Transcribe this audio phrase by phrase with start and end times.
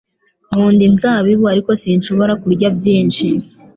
[0.47, 3.27] Nkunda inzabibu ariko sinshobora kurya byinshi